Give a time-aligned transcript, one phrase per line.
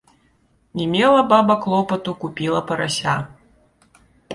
[0.79, 3.23] Не мела баба клопату, купіла парася